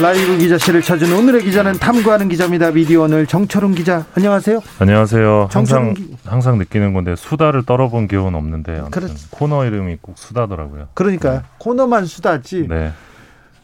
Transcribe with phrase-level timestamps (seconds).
[0.00, 2.70] 라이브 기자실을 찾은 오늘의 기자는 탐구하는 기자입니다.
[2.70, 4.04] 미디어 오늘 정철웅 기자.
[4.14, 4.60] 안녕하세요.
[4.78, 5.48] 안녕하세요.
[5.50, 6.14] 항상 기...
[6.24, 9.08] 항상 느끼는 건데 수다를 떨어본 기억은 없는데 그렇...
[9.30, 10.88] 코너 이름이 꼭 수다더라고요.
[10.92, 11.40] 그러니까 네.
[11.58, 12.66] 코너만 수다지.
[12.68, 12.92] 네.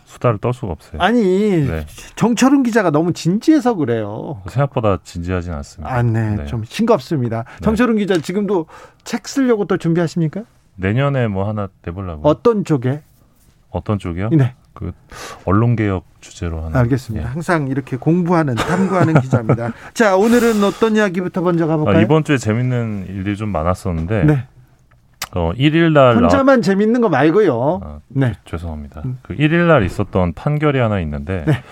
[0.06, 1.02] 수다를 떨 수가 없어요.
[1.02, 1.86] 아니 네.
[2.16, 4.40] 정철웅 기자가 너무 진지해서 그래요.
[4.48, 5.94] 생각보다 진지하진 않습니다.
[5.94, 6.46] 아, 네, 네.
[6.46, 7.44] 좀 싱겁습니다.
[7.44, 7.60] 네.
[7.62, 8.66] 정철웅 기자 지금도
[9.04, 10.44] 책 쓰려고 또 준비하십니까?
[10.76, 12.26] 내년에 뭐 하나 내보려고.
[12.26, 13.02] 어떤 쪽에?
[13.68, 14.30] 어떤 쪽이요?
[14.30, 14.54] 네.
[14.74, 14.92] 그
[15.44, 16.76] 언론 개혁 주제로 하는.
[16.76, 17.26] 알겠습니다.
[17.26, 17.30] 예.
[17.32, 19.72] 항상 이렇게 공부하는 탐구하는 기자입니다.
[19.94, 21.98] 자 오늘은 어떤 이야기부터 먼저 가볼까요?
[21.98, 24.24] 아, 이번 주에 재밌는 일들이 좀 많았었는데.
[24.24, 24.44] 네.
[25.34, 26.62] 어 1일 날 혼자만 나...
[26.62, 27.80] 재밌는 거 말고요.
[27.82, 28.34] 아, 네.
[28.44, 29.02] 죄송합니다.
[29.04, 29.18] 음.
[29.22, 31.44] 그 1일 날 있었던 판결이 하나 있는데.
[31.46, 31.62] 네.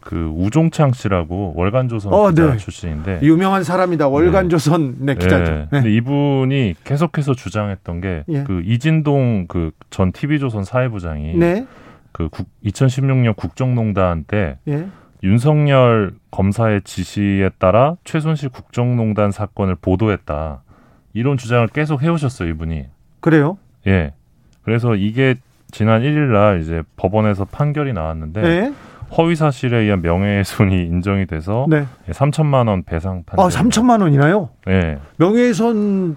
[0.00, 2.56] 그 우종창 씨라고 월간조선 어, 기자 네.
[2.58, 5.50] 출신인데 유명한 사람이다 월간조선 네, 네 기자죠.
[5.50, 5.66] 네.
[5.70, 8.44] 근데 이분이 계속해서 주장했던 게그 예.
[8.44, 11.34] 그 이진동 그 전 TV조선 사회부장이
[12.18, 12.28] 네.
[12.30, 14.86] 그 2016년 국정농단 때 예.
[15.22, 20.62] 윤석열 검사의 지시에 따라 최순실 국정농단 사건을 보도했다.
[21.12, 22.86] 이런 주장을 계속 해오셨어요, 이분이.
[23.20, 23.56] 그래요?
[23.86, 24.12] 예.
[24.62, 25.36] 그래서 이게
[25.70, 28.74] 지난 1일 날 이제 법원에서 판결이 나왔는데 네.
[29.16, 31.86] 허위 사실에 의한 명예훼손이 인정이 돼서 네.
[32.08, 33.46] 3천만 원 배상 판결.
[33.46, 34.50] 아, 3천만 원이나요?
[34.66, 34.98] 네.
[35.18, 36.16] 명예훼손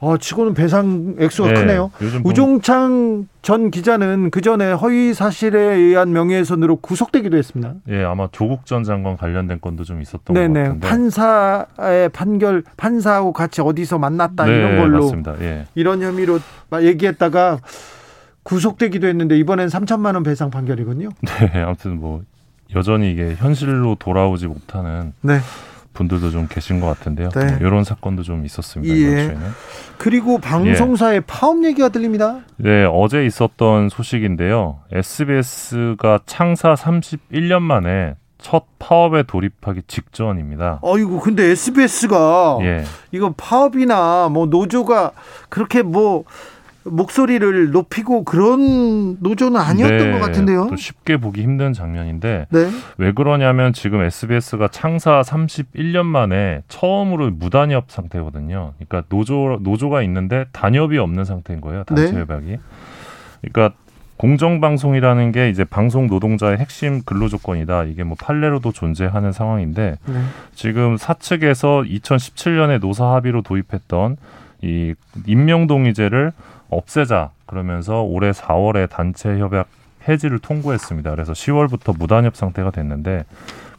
[0.00, 1.90] 아, 치고는 배상 액수가 네, 크네요.
[2.22, 7.74] 우종창 전 기자는 그 전에 허위 사실에 의한 명예훼손으로 구속되기도 했습니다.
[7.88, 10.88] 예, 아마 조국 전 장관 관련된 건도 좀 있었던 네네, 것 같은데.
[10.88, 15.34] 판사의 판결, 판사하고 같이 어디서 만났다 네, 이런 걸로 맞습니다.
[15.40, 15.66] 예.
[15.74, 16.38] 이런 혐의로
[16.80, 17.58] 얘기했다가
[18.44, 21.08] 구속되기도 했는데 이번엔 3천만 원 배상 판결이군요.
[21.22, 22.22] 네, 아무튼 뭐
[22.74, 25.38] 여전히 이게 현실로 돌아오지 못하는 네.
[25.98, 27.30] 분들도 좀 계신 것 같은데요.
[27.30, 27.44] 네.
[27.44, 28.94] 뭐 이런 사건도 좀 있었습니다.
[28.94, 29.36] 예.
[29.98, 31.20] 그리고 방송사의 예.
[31.26, 32.40] 파업 얘기가 들립니다.
[32.56, 34.78] 네, 어제 있었던 소식인데요.
[34.92, 40.78] SBS가 창사 31년 만에 첫 파업에 돌입하기 직전입니다.
[40.82, 42.84] 어이구, 근데 SBS가 예.
[43.10, 45.10] 이거 파업이나 뭐 노조가
[45.48, 46.22] 그렇게 뭐
[46.90, 50.66] 목소리를 높이고 그런 노조는 아니었던 네, 것 같은데요.
[50.68, 52.70] 또 쉽게 보기 힘든 장면인데 네.
[52.98, 58.74] 왜 그러냐면 지금 SBS가 창사 31년 만에 처음으로 무단협 상태거든요.
[58.76, 61.84] 그러니까 노조 노조가 있는데 단협이 없는 상태인 거예요.
[61.84, 62.20] 단체 네.
[62.20, 62.56] 협약이.
[63.40, 63.76] 그러니까
[64.18, 67.84] 공정방송이라는 게 이제 방송 노동자의 핵심 근로 조건이다.
[67.84, 70.22] 이게 뭐 판례로도 존재하는 상황인데 네.
[70.54, 74.16] 지금 사측에서 2017년에 노사 합의로 도입했던
[74.62, 74.94] 이
[75.26, 76.32] 임명동의제를
[76.70, 79.68] 없애자 그러면서 올해 4월에 단체 협약
[80.08, 81.10] 해지를 통보했습니다.
[81.10, 83.24] 그래서 10월부터 무단협 상태가 됐는데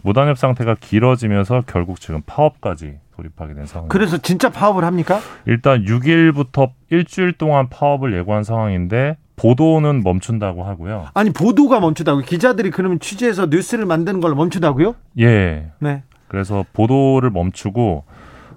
[0.02, 3.92] 무단협 상태가 길어지면서 결국 지금 파업까지 돌입하게 된 상황입니다.
[3.92, 5.20] 그래서 진짜 파업을 합니까?
[5.46, 11.08] 일단 6일부터 일주일 동안 파업을 예고한 상황인데 보도는 멈춘다고 하고요.
[11.14, 14.96] 아니 보도가 멈춘다고 기자들이 그러면 취재해서 뉴스를 만드는 걸 멈춘다고요?
[15.20, 15.72] 예.
[15.80, 16.04] 네.
[16.28, 18.04] 그래서 보도를 멈추고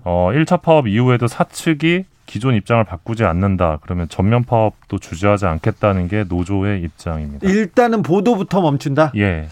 [0.05, 3.79] 어 1차 파업 이후에도 사측이 기존 입장을 바꾸지 않는다.
[3.83, 7.47] 그러면 전면 파업도 주저하지 않겠다는 게 노조의 입장입니다.
[7.47, 9.13] 일단은 보도부터 멈춘다.
[9.17, 9.49] 예.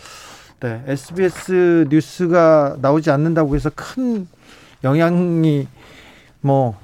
[0.61, 4.27] 네, SBS 뉴스가 나오지 않는다고 해서 큰
[4.83, 5.69] 영향이
[6.41, 6.81] 뭐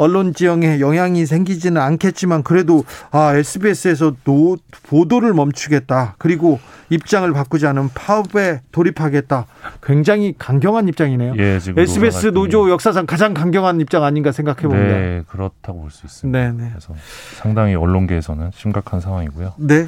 [0.00, 6.14] 언론 지형에 영향이 생기지는 않겠지만 그래도 아 SBS에서 노, 보도를 멈추겠다.
[6.16, 9.44] 그리고 입장을 바꾸지 않은 파업에 돌입하겠다.
[9.82, 11.34] 굉장히 강경한 입장이네요.
[11.36, 14.88] 예, 지금 SBS 노조 역사상 가장 강경한 입장 아닌가 생각해 봅니다.
[14.96, 16.38] 네, 그렇다고 볼 수 있습니다.
[16.38, 16.68] 네, 네.
[16.70, 16.94] 그래서
[17.36, 19.52] 상당히 언론계에서는 심각한 상황이고요.
[19.58, 19.86] 네.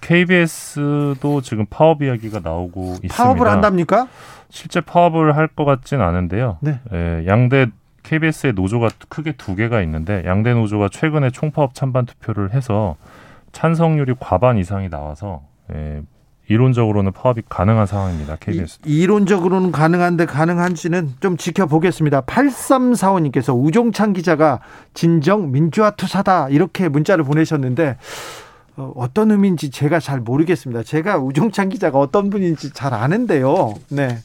[0.00, 3.14] KBS도 지금 파업 이야기가 나오고 있습니다.
[3.14, 4.08] 파업을 한답니까?
[4.50, 6.58] 실제 파업을 할 것 같진 않은데요.
[6.60, 6.80] 네.
[6.92, 7.66] 예, 양대
[8.06, 12.96] KBS의 노조가 크게 두 개가 있는데 양대 노조가 최근에 총파업 찬반 투표를 해서
[13.52, 15.42] 찬성률이 과반 이상이 나와서
[15.74, 16.02] 예,
[16.48, 18.36] 이론적으로는 파업이 가능한 상황입니다.
[18.36, 18.78] KBS.
[18.86, 22.20] 이, 이론적으로는 가능한데 가능한지는 좀 지켜보겠습니다.
[22.20, 24.60] 8345님께서 우종찬 기자가
[24.94, 27.96] 진정 민주화 투사다 이렇게 문자를 보내셨는데
[28.76, 30.84] 어, 어떤 의미인지 제가 잘 모르겠습니다.
[30.84, 33.74] 제가 우종찬 기자가 어떤 분인지 잘 아는데요.
[33.88, 34.18] 네.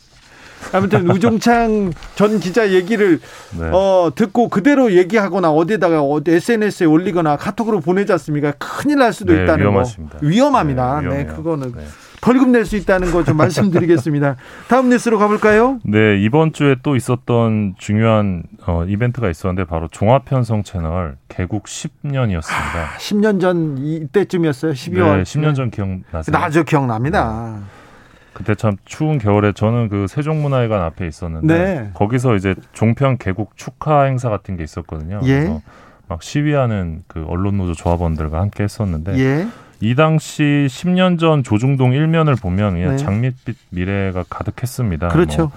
[0.73, 3.19] 아무튼 우종창 전 기자 얘기를
[3.59, 3.69] 네.
[3.71, 8.51] 어, 듣고 그대로 얘기하거나 어디에다가 어디 SNS에 올리거나 카톡으로 보내지 않습니까?
[8.53, 10.19] 큰일 날 수도 네, 있다는 위험하십니다.
[10.19, 10.25] 거.
[10.25, 11.01] 위험합니다.
[11.01, 11.73] 네, 네 그거는
[12.21, 14.35] 벌금 낼 수 있다는 거 좀 말씀드리겠습니다.
[14.69, 15.79] 다음 뉴스로 가볼까요?
[15.83, 22.75] 네, 이번 주에 또 있었던 중요한 어, 이벤트가 있었는데 바로 종합편성 채널 개국 10년이었습니다.
[22.75, 24.73] 아, 10년 전 이때쯤이었어요.
[24.73, 25.17] 12월.
[25.17, 26.31] 네, 10년 전 기억나세요?
[26.37, 27.59] 나죠, 기억납니다.
[28.31, 28.37] 네.
[28.37, 31.89] 그때 참 추운 겨울에 저는 그 세종문화회관 앞에 있었는데 네.
[31.93, 35.19] 거기서 이제 종편 개국 축하 행사 같은 게 있었거든요.
[35.23, 35.39] 예.
[35.39, 35.61] 그래서
[36.07, 39.47] 막 시위하는 그 언론 노조 조합원들과 함께 했었는데 예.
[39.81, 42.97] 이 당시 10년 전 조중동 일면을 보면 그냥 네.
[42.97, 45.09] 장밋빛 미래가 가득했습니다.
[45.09, 45.47] 그렇죠.
[45.47, 45.51] 뭐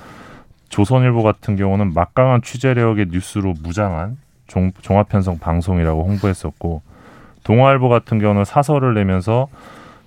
[0.70, 4.16] 조선일보 같은 경우는 막강한 취재력의 뉴스로 무장한
[4.46, 6.82] 종, 종합편성 방송이라고 홍보했었고
[7.44, 9.48] 동아일보 같은 경우는 사설을 내면서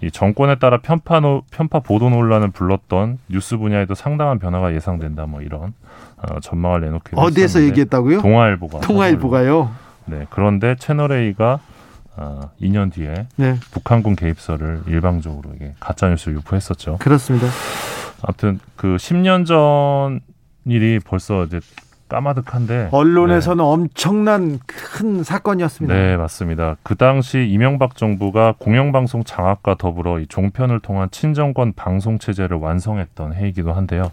[0.02, 5.26] 이 정권에 따라 편파, 노, 편파 보도 논란을 불렀던 뉴스 분야에도 상당한 변화가 예상된다.
[5.26, 5.74] 뭐 이런
[6.18, 8.22] 어, 전망을 내놓기도 어디에서 얘기했다고요?
[8.22, 8.82] 동아일보가.
[8.82, 9.72] 동아일보가요.
[10.06, 10.26] 네.
[10.30, 11.60] 그런데 채널 A가
[12.16, 13.56] 어, 2년 뒤에 네.
[13.72, 16.98] 북한군 개입설을 일방적으로 이게 가짜 뉴스를 유포했었죠.
[17.00, 17.48] 그렇습니다.
[18.22, 20.20] 아무튼 그 10년 전
[20.66, 21.60] 일이 벌써 이제
[22.08, 23.70] 까마득한데 언론에서는 네.
[23.70, 25.94] 엄청난 큰 사건이었습니다.
[25.94, 26.78] 네, 맞습니다.
[26.84, 33.74] 그 당시 이명박 정부가 공영방송 장악과 더불어 이 종편을 통한 친정권 방송 체제를 완성했던 해이기도
[33.74, 34.12] 한데요.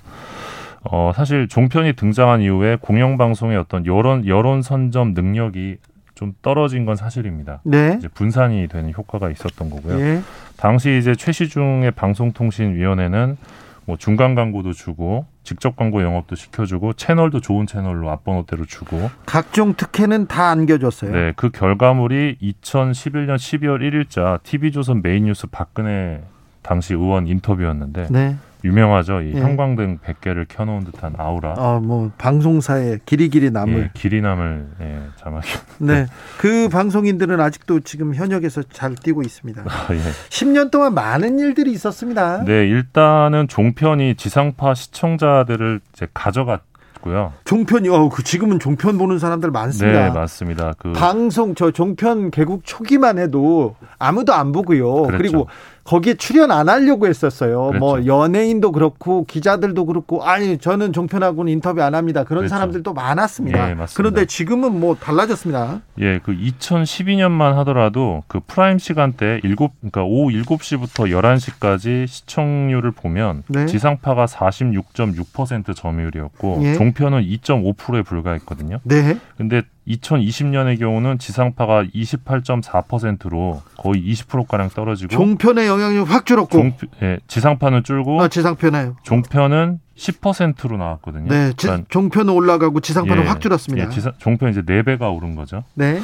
[0.82, 5.78] 어, 사실 종편이 등장한 이후에 공영방송의 어떤 여론 여론 선점 능력이
[6.14, 7.60] 좀 떨어진 건 사실입니다.
[7.64, 7.96] 네.
[7.98, 9.98] 이제 분산이 되는 효과가 있었던 거고요.
[9.98, 10.20] 네.
[10.56, 13.36] 당시 이제 최시중의 방송통신위원회는
[13.86, 20.26] 뭐 중간 광고도 주고 직접 광고 영업도 시켜주고 채널도 좋은 채널로 앞번호대로 주고 각종 특혜는
[20.26, 21.12] 다 안겨줬어요.
[21.12, 26.22] 네, 그 결과물이 2011년 12월 1일자 TV조선 메인 뉴스 박근혜
[26.62, 28.36] 당시 의원 인터뷰였는데 네.
[28.64, 29.20] 유명하죠.
[29.20, 29.40] 이 예.
[29.40, 31.54] 형광등 100개를 켜놓은 듯한 아우라.
[31.58, 33.74] 아, 뭐 방송사에 길이 길이 남을.
[33.78, 35.46] 예, 길이 남을 예, 자막이.
[35.78, 36.06] 네,
[36.38, 39.64] 그 방송인들은 아직도 지금 현역에서 잘 뛰고 있습니다.
[39.66, 39.98] 아, 예.
[40.30, 42.44] 10년 동안 많은 일들이 있었습니다.
[42.44, 46.62] 네, 일단은 종편이 지상파 시청자들을 이제 가져갔.
[47.04, 50.08] 고요 종편이 어, 그 지금은 종편 보는 사람들 많습니다.
[50.08, 50.72] 네, 맞습니다.
[50.78, 55.02] 그 방송 저 종편 개국 초기만 해도 아무도 안 보고요.
[55.02, 55.18] 그랬죠.
[55.18, 55.48] 그리고
[55.84, 57.68] 거기에 출연 안 하려고 했었어요.
[57.68, 57.78] 그렇죠.
[57.78, 62.24] 뭐 연예인도 그렇고 기자들도 그렇고 아니 저는 종편하고는 인터뷰 안 합니다.
[62.24, 62.54] 그런 그렇죠.
[62.54, 63.70] 사람들도 많았습니다.
[63.70, 65.82] 예, 그런데 지금은 뭐 달라졌습니다.
[66.00, 73.66] 예, 그 2012년만 하더라도 그 prime 시간대 7 그러니까 오후 7시부터 11시까지 시청률을 보면 네.
[73.66, 76.74] 지상파가 46.6% 점유율이었고 예.
[76.74, 78.80] 종편은 2.5%에 불과했거든요.
[78.84, 79.18] 네.
[79.36, 86.72] 근데 2020년의 경우는 지상파가 28.4%로 거의 20%가량 떨어지고 종편의 영향력이 확 줄었고 종,
[87.02, 88.96] 예, 지상파는 줄고 아, 지상편에요.
[89.02, 91.28] 종편은 10%로 나왔거든요.
[91.28, 93.86] 네, 지, 그러니까, 종편은 올라가고 지상파는 예, 확 줄었습니다.
[93.86, 95.64] 예, 지상, 종편 이제 4배가 오른 거죠.
[95.74, 96.00] 네.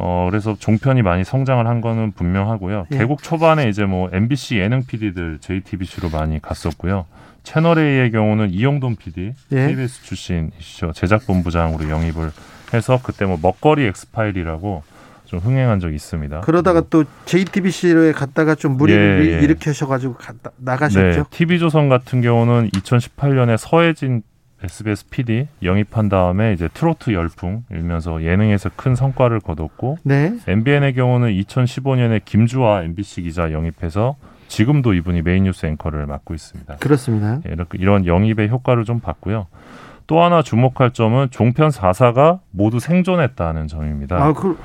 [0.00, 2.86] 어, 그래서 종편이 많이 성장을 한 거는 분명하고요.
[2.92, 2.98] 예.
[2.98, 7.06] 개국 초반에 이제 뭐 MBC 예능 PD들 JTBC로 많이 갔었고요.
[7.42, 9.66] 채널 A의 경우는 이영돈 PD, 예.
[9.66, 10.92] KBS 출신이시죠.
[10.92, 12.30] 제작본부장으로 영입을
[12.74, 14.82] 해서 그때 뭐 먹거리 엑스파일이라고
[15.28, 16.40] 좀 흥행한 적이 있습니다.
[16.40, 19.42] 그러다가 또 JTBC에 갔다가 좀 무리를 예, 예.
[19.42, 21.22] 일으켜셔가지고 갔다, 나가셨죠.
[21.22, 24.22] 네, TV조선 같은 경우는 2018년에 서해진
[24.62, 30.34] SBS PD 영입한 다음에 이제 트로트 열풍 일면서 예능에서 큰 성과를 거뒀고 네.
[30.46, 34.16] MBN의 경우는 2015년에 김주아 MBC 기자 영입해서
[34.48, 36.76] 지금도 이분이 메인 뉴스 앵커를 맡고 있습니다.
[36.76, 37.40] 그렇습니다.
[37.46, 39.46] 예, 이런 영입의 효과를 좀 봤고요.
[40.08, 44.16] 또 하나 주목할 점은 종편 4사가 모두 생존했다는 점입니다.
[44.16, 44.58] 아, 그,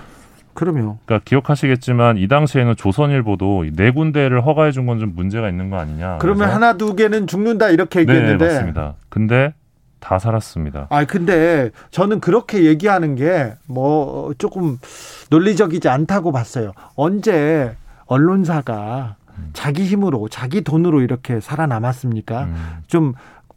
[0.53, 0.97] 그럼요.
[1.05, 6.17] 그러니까 기억하시겠지만 이 당시에는 조선일보도 네 군데를 허가해 준 건 좀 문제가 있는 거 아니냐.
[6.19, 8.38] 그러면 하나 두 개는 죽는다 이렇게 얘기했는데.
[8.47, 8.93] 네, 맞습니다.
[9.09, 9.53] 근데
[10.00, 10.88] 다 살았습니다.
[10.89, 14.77] 아, 근데 저는 그렇게 얘기하는 게 뭐 조금
[15.29, 16.71] 논리적이지 않다고 봤어요.
[16.95, 19.50] 언제 언론사가 음.
[19.53, 22.43] 자기 힘으로 자기 돈으로 이렇게 살아남았습니까?
[22.43, 22.55] 음.
[22.88, 23.13] 좀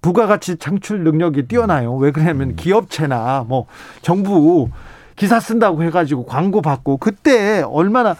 [0.07, 1.97] 부가가치 창출 능력이 뛰어나요.
[1.97, 2.57] 왜 그러냐면 음.
[2.57, 3.67] 기업체나 뭐
[4.03, 4.71] 정부
[5.17, 8.15] 기사 쓴다고 해가지고 광고 받고 그때 얼마나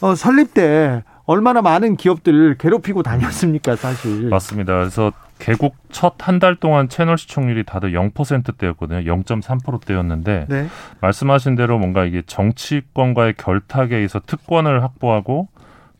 [0.00, 4.28] 어, 설립 때 얼마나 많은 기업들 괴롭히고 다녔습니까, 사실.
[4.28, 4.72] 맞습니다.
[4.78, 9.00] 그래서 개국 첫 한 달 동안 채널 시청률이 다들 0%대였거든요.
[9.02, 10.66] 0.3%대였는데 네.
[11.00, 15.46] 말씀하신 대로 뭔가 이게 정치권과의 결탁에 의해서 특권을 확보하고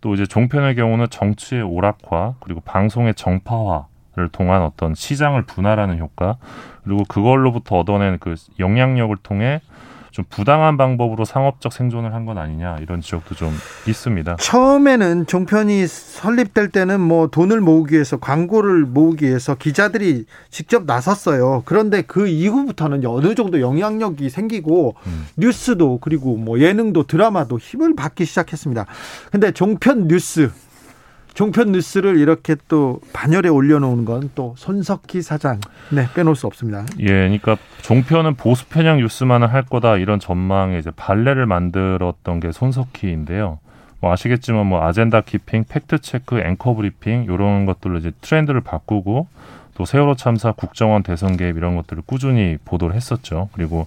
[0.01, 3.91] 또 이제 종편의 경우는 정치의 오락화 그리고 방송의 정파화 를
[4.29, 6.37] 통한 어떤 시장을 분할하는 효과
[6.85, 9.61] 그리고 그걸로부터 얻어낸 그 영향력을 통해
[10.13, 13.53] 좀 부당한 방법으로 상업적 생존을 한 건 아니냐 이런 지적도 좀
[13.87, 14.37] 있습니다.
[14.37, 21.63] 처음에는 종편이 설립될 때는 뭐 돈을 모으기 위해서 광고를 모으기 위해서 기자들이 직접 나섰어요.
[21.65, 25.27] 그런데 그 이후부터는 어느 정도 영향력이 생기고 음.
[25.37, 28.87] 뉴스도 그리고 뭐 예능도 드라마도 힘을 받기 시작했습니다.
[29.31, 30.51] 근데 종편 뉴스
[31.41, 35.59] 종편 뉴스를 이렇게 또 반열에 올려놓은 건 또 손석희 사장
[35.91, 36.85] 네 빼놓을 수 없습니다.
[36.99, 43.59] 예, 그러니까 종편은 보수 편향 뉴스만을 할 거다 이런 전망에 이제 반례를 만들었던 게 손석희인데요.
[44.01, 49.27] 뭐 아시겠지만 뭐 agenda keeping, fact check, 앵커 브리핑 이런 것들로 이제 트렌드를 바꾸고
[49.75, 53.49] 또 세월호 참사, 국정원 대선 개입 이런 것들을 꾸준히 보도를 했었죠.
[53.53, 53.87] 그리고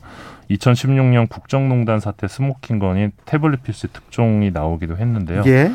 [0.50, 5.43] 2016년 국정농단 사태 smoking gun인 태블릿 PC 특종이 나오기도 했는데요.
[5.45, 5.72] 예.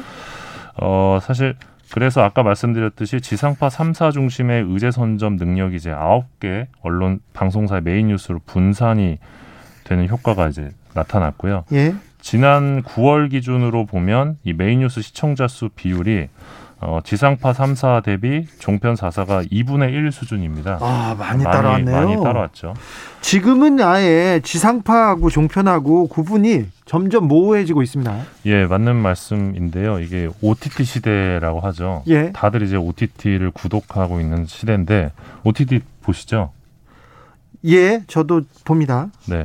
[0.80, 1.54] 어, 사실
[1.90, 8.08] 그래서 아까 말씀드렸듯이 지상파 3사 중심의 의제 선점 능력이 이제 아홉 개 언론 방송사의 메인
[8.08, 9.18] 뉴스로 분산이
[9.85, 11.64] 되는 효과가 이제 나타났고요.
[11.73, 11.94] 예.
[12.20, 16.28] 지난 9월 기준으로 보면 이 메인 뉴스 시청자 수 비율이
[16.80, 20.78] 어, 지상파 3사 대비 종편 4사가 2분의 1 수준입니다.
[20.80, 21.97] 아, 많이 따라왔네요.
[21.97, 22.75] 많이 따라왔죠.
[23.20, 28.16] 지금은 아예 지상파하고 종편하고 구분이 점점 모호해지고 있습니다.
[28.47, 29.99] 예, 맞는 말씀인데요.
[29.99, 32.04] 이게 OTT 시대라고 하죠.
[32.06, 32.30] 예.
[32.32, 35.11] 다들 이제 OTT를 구독하고 있는 시대인데
[35.42, 36.52] OTT 보시죠?
[37.64, 39.08] 예, 저도 봅니다.
[39.26, 39.44] 네.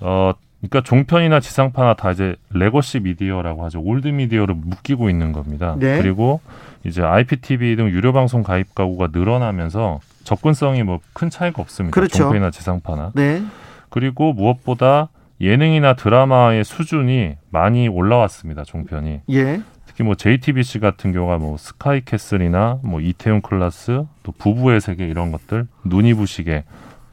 [0.00, 3.80] 어, 그러니까 종편이나 지상파나 다 이제 legacy media라고 하죠.
[3.80, 5.74] old media로 묶이고 있는 겁니다.
[5.78, 5.98] 네.
[6.02, 6.40] 그리고
[6.84, 11.94] 이제 IPTV 등 유료 방송 가입 가구가 늘어나면서 접근성이 뭐 큰 차이가 없습니다.
[11.94, 12.18] 그렇죠.
[12.18, 13.12] 종편이나 지상파나.
[13.14, 13.42] 네.
[13.88, 15.08] 그리고 무엇보다
[15.40, 18.64] 예능이나 드라마의 수준이 많이 올라왔습니다.
[18.64, 19.20] 종편이.
[19.30, 19.62] 예.
[19.86, 25.66] 특히 뭐 JTBC 같은 경우가 뭐 스카이캐슬이나 뭐 이태원 클라스 또 부부의 세계 이런 것들
[25.84, 26.64] 눈이 부시게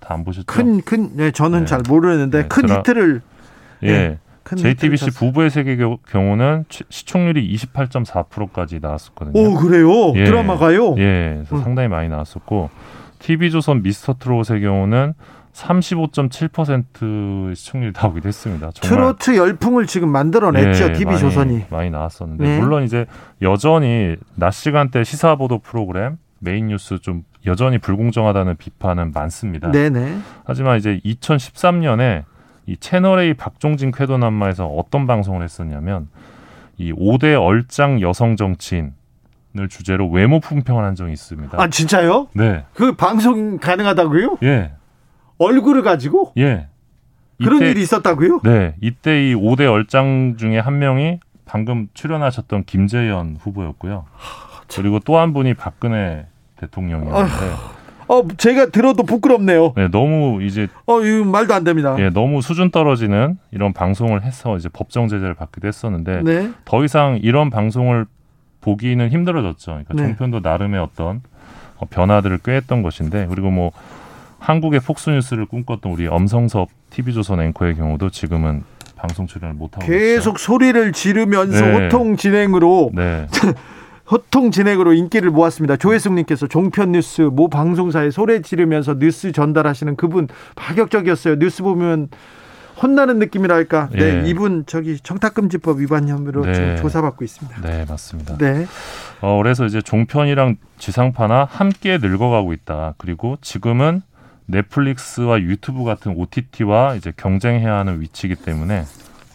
[0.01, 0.45] 다 안 보셨죠?
[0.47, 1.65] 큰, 큰, 네, 저는 네.
[1.65, 3.21] 잘 모르는데 네, 큰 드라- 히트를.
[3.83, 3.91] 예.
[3.91, 9.39] 네, 큰 JTBC 쳤- 부부의 세계 겨- 경우는 시- 시청률이 28.4%까지 나왔었거든요.
[9.39, 10.13] 오, 그래요?
[10.15, 10.23] 예.
[10.25, 10.95] 드라마가요?
[10.97, 11.59] 예, 음.
[11.61, 12.69] 상당히 많이 나왔었고
[13.19, 15.13] TV조선 미스터 트롯의 경우는
[15.53, 18.69] 35.7% 시청률이 나오기도 했습니다.
[18.73, 21.63] 정말 트로트 열풍을 지금 만들어냈죠, 예, TV 많이, 조선이.
[21.69, 22.59] 많이 나왔었는데 네.
[22.59, 23.05] 물론 이제
[23.41, 29.71] 여전히 낮 시간대 시사 보도 프로그램 메인 뉴스 좀 여전히 불공정하다는 비판은 많습니다.
[29.71, 30.17] 네네.
[30.45, 32.23] 하지만 이제 2013년에
[32.67, 36.09] 이 채널 A 박종진 쾌도남마에서 어떤 방송을 했었냐면
[36.77, 38.93] 이 5대 얼짱 여성 정치인
[39.57, 41.59] 을 주제로 외모 품평을 한 적이 있습니다.
[41.59, 42.27] 아, 진짜요?
[42.33, 42.65] 네.
[42.75, 44.37] 그 방송 가능하다고요?
[44.43, 44.73] 예.
[45.39, 46.31] 얼굴을 가지고?
[46.37, 46.67] 예.
[47.39, 48.41] 그런 이때- 일이 있었다고요?
[48.43, 48.75] 네.
[48.81, 54.05] 이때 이 5대 얼짱 중에 한 명이 방금 출연하셨던 김재현 후보였고요.
[54.75, 57.31] 그리고 또 한 분이 박근혜 대통령이었는데
[58.07, 59.73] 어, 제가 들어도 부끄럽네요.
[59.75, 61.95] 네, 너무 이제 어, 이거 말도 안 됩니다.
[61.99, 66.51] 예, 너무 수준 떨어지는 이런 방송을 해서 이제 법정 제재를 받기도 했었는데 네.
[66.65, 68.05] 더 이상 이런 방송을
[68.61, 69.71] 보기는 힘들어졌죠.
[69.71, 70.03] 그러니까 네.
[70.03, 71.21] 종편도 나름의 어떤
[71.77, 73.71] 어, 변화들을 꾀했던 것인데 그리고 뭐
[74.39, 78.63] 한국의 폭스뉴스를 꿈꿨던 우리 엄성섭 TV조선 앵커의 경우도 지금은
[78.95, 81.85] 방송 출연을 못 하고 계속 소리를 지르면서 네.
[81.85, 83.05] 호통 진행으로 있어요.
[83.05, 83.27] 네,
[84.09, 85.75] 호통 진행으로 인기를 모았습니다.
[85.75, 91.39] 조혜숙님께서 종편 뉴스 모 방송사에 소리 지르면서 뉴스 전달하시는 그분 파격적이었어요.
[91.39, 92.09] 뉴스 보면
[92.81, 93.89] 혼나는 느낌이랄까.
[93.91, 94.29] 네, 예.
[94.29, 96.53] 이분 저기 청탁금지법 위반 혐의로 네.
[96.53, 97.61] 지금 조사받고 있습니다.
[97.61, 98.37] 네 맞습니다.
[98.37, 98.65] 네,
[99.19, 102.93] 어, 그래서 이제 종편이랑 지상파나 함께 늙어가고 있다.
[102.97, 104.01] 그리고 지금은
[104.45, 108.85] 넷플릭스와 유튜브 같은 OTT와 이제 경쟁해야 하는 위치이기 때문에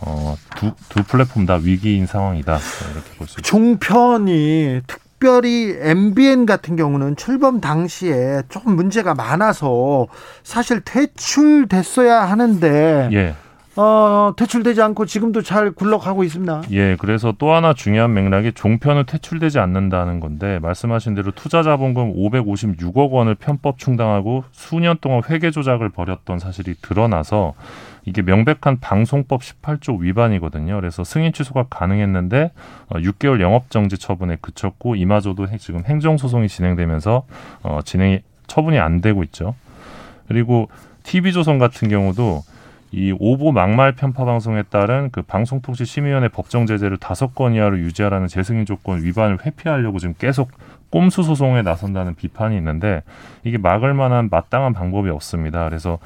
[0.00, 2.58] 어, 두, 두 플랫폼 다 위기인 상황이다.
[2.92, 3.42] 이렇게 볼 수 있습니다.
[3.48, 10.06] 종편이 특별히 MBN 같은 경우는 출범 당시에 조금 문제가 많아서
[10.44, 13.34] 사실 퇴출됐어야 하는데 예,
[13.76, 16.62] 어, 퇴출되지 않고 지금도 잘 굴러가고 있습니다.
[16.72, 16.96] 예.
[16.98, 23.34] 그래서 또 하나 중요한 맥락이 종편은 퇴출되지 않는다는 건데 말씀하신 대로 투자 자본금 556억 원을
[23.34, 27.54] 편법 충당하고 수년 동안 회계 조작을 벌였던 사실이 드러나서
[28.04, 30.74] 이게 명백한 방송법 18조 위반이거든요.
[30.76, 32.50] 그래서 승인 취소가 가능했는데
[32.88, 37.24] 어, 6개월 영업 정지 처분에 그쳤고 이마저도 행- 지금 행정 소송이 진행되면서
[37.62, 39.54] 어, 진행이 처분이 안 되고 있죠.
[40.28, 40.68] 그리고
[41.04, 42.42] TV조선 같은 경우도
[42.94, 48.66] 이 오보 막말 편파 방송에 따른 그 방송통신심의위원회 법정 제재를 다섯 건 이하로 유지하라는 재승인
[48.66, 50.50] 조건 위반을 회피하려고 지금 계속
[50.90, 53.02] 꼼수 소송에 나선다는 비판이 있는데
[53.44, 55.64] 이게 막을 만한 마땅한 방법이 없습니다.
[55.66, 55.98] 그래서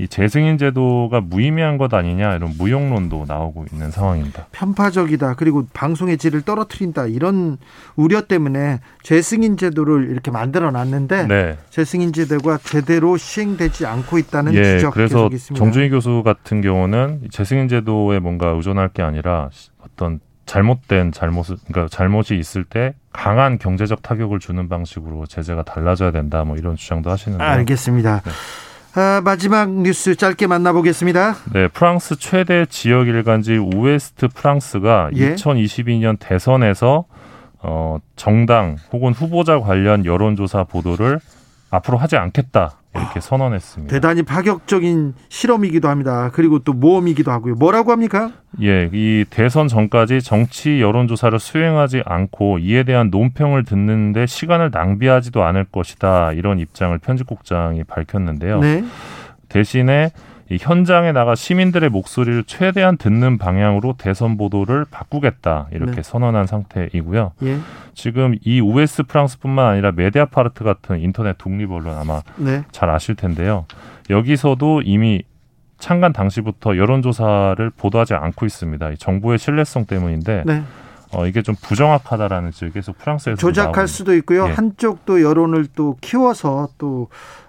[0.00, 4.46] 이 재승인 제도가 무의미한 것 아니냐 이런 무용론도 나오고 있는 상황입니다.
[4.52, 5.34] 편파적이다.
[5.34, 7.06] 그리고 방송의 질을 떨어뜨린다.
[7.06, 7.58] 이런
[7.96, 11.58] 우려 때문에 재승인 제도를 이렇게 만들어 놨는데 네.
[11.70, 15.64] 재승인 제도가 제대로 시행되지 않고 있다는 예, 지적 그래서 계속 있습니다.
[15.64, 21.56] 정준희 교수 같은 경우는 이 재승인 제도에 뭔가 의존할 게 아니라 시- 어떤 잘못된 잘못을
[21.66, 27.10] 그러니까 잘못이 있을 때 강한 경제적 타격을 주는 방식으로 제재가 달라져야 된다 뭐 이런 주장도
[27.10, 28.22] 하시는데 알겠습니다.
[28.24, 28.30] 네.
[29.00, 31.36] 아, 마지막 뉴스 짧게 만나보겠습니다.
[31.52, 35.36] 네, 프랑스 최대 지역 일간지 우에스트 프랑스가 예.
[35.36, 37.04] 2022년 대선에서
[37.60, 41.20] 어, 정당 혹은 후보자 관련 여론조사 보도를
[41.70, 43.92] 앞으로 하지 않겠다 이렇게 선언했습니다.
[43.92, 46.30] 대단히 파격적인 실험이기도 합니다.
[46.32, 47.54] 그리고 또 모험이기도 하고요.
[47.54, 48.32] 뭐라고 합니까?
[48.62, 55.64] 예, 이 대선 전까지 정치 여론조사를 수행하지 않고 이에 대한 논평을 듣는데 시간을 낭비하지도 않을
[55.64, 58.60] 것이다 이런 입장을 편집국장이 밝혔는데요.
[58.60, 58.84] 네.
[59.48, 66.02] 대신에 이 현장에 나가 시민들의 목소리를 최대한 듣는 방향으로 대선 보도를 바꾸겠다 이렇게 네.
[66.02, 67.32] 선언한 상태이고요.
[67.42, 67.58] 예.
[67.94, 72.64] 지금 이 우에스 프랑스뿐만 아니라 메디아파르트 같은 인터넷 독립 언론 아마 네.
[72.70, 73.66] 잘 아실 텐데요.
[74.08, 75.22] 여기서도 이미
[75.78, 78.90] 창간 당시부터 여론조사를 보도하지 않고 있습니다.
[78.90, 80.62] 이 정부의 신뢰성 때문인데 네.
[81.12, 84.46] 어, 이게 좀 부정확하다라는 지금 계속 프랑스에서 조작할 나오는 수도 있고요.
[84.48, 84.52] 예.
[84.52, 87.08] 한쪽도 여론을 또 키워서 또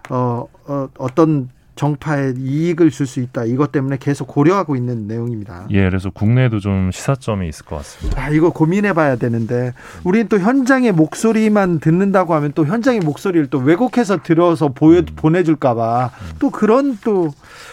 [0.09, 3.45] 어, 어, 어떤 정파에 이익을 줄 수 있다.
[3.45, 5.67] 이것 때문에 계속 고려하고 있는 내용입니다.
[5.71, 8.21] 예, 그래서 국내에도 좀 시사점이 있을 것 같습니다.
[8.21, 13.59] 아, 이거 고민해 봐야 되는데, 우리는 또 현장의 목소리만 듣는다고 하면 또 현장의 목소리를 또
[13.59, 17.29] 왜곡해서 들어서 보여, 보내 줄까 봐 또 그런 또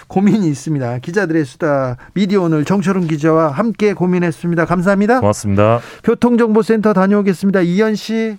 [0.06, 0.98] 고민이 있습니다.
[0.98, 4.64] 기자들의 수다 미디어 오늘 정철훈 기자와 함께 고민했습니다.
[4.66, 5.20] 감사합니다.
[5.20, 5.80] 고맙습니다.
[6.04, 7.62] 교통정보센터 다녀오겠습니다.
[7.62, 8.38] 이현 씨.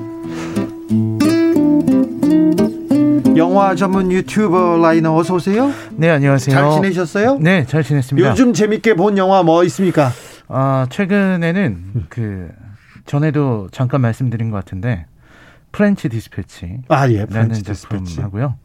[3.51, 5.73] 영화 전문 유튜버 라이너 어서 오세요.
[5.91, 6.55] 네, 안녕하세요.
[6.55, 7.37] 잘 지내셨어요?
[7.39, 8.29] 네, 잘 지냈습니다.
[8.29, 10.09] 요즘 재밌게 본 영화 뭐 있습니까?
[10.47, 12.49] 아, 최근에는 그
[13.05, 15.05] 전에도 잠깐 말씀드린 것 같은데
[15.73, 18.21] 프렌치 디스패치 아 예, 라는 프렌치 디스패치.
[18.21, 18.55] 하고요.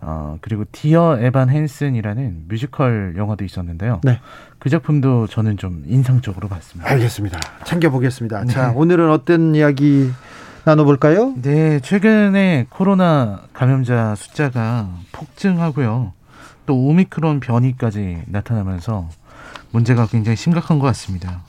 [0.00, 4.00] 어, 그리고 디어 에반 헨슨이라는 뮤지컬 영화도 있었는데요.
[4.04, 4.20] 네.
[4.58, 6.90] 그 작품도 저는 좀 인상적으로 봤습니다.
[6.90, 7.38] 알겠습니다.
[7.64, 8.44] 챙겨보겠습니다.
[8.44, 8.52] 네.
[8.52, 10.10] 자, 오늘은 어떤 이야기
[10.64, 11.34] 나눠볼까요?
[11.42, 16.12] 네, 최근에 코로나 감염자 숫자가 폭증하고요.
[16.66, 19.08] 또 오미크론 변이까지 나타나면서
[19.70, 21.42] 문제가 굉장히 심각한 것 같습니다.